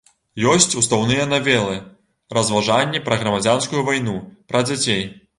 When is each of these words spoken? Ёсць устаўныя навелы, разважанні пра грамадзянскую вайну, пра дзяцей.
Ёсць 0.51 0.75
устаўныя 0.79 1.25
навелы, 1.33 1.75
разважанні 2.37 3.01
пра 3.09 3.19
грамадзянскую 3.25 3.83
вайну, 3.91 4.15
пра 4.53 4.63
дзяцей. 4.71 5.05